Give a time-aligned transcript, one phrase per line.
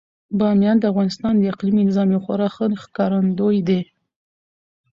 [0.39, 3.81] بامیان د افغانستان د اقلیمي نظام یو خورا ښه ښکارندوی دی.